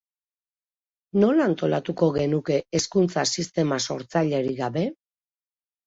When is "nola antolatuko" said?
1.23-2.09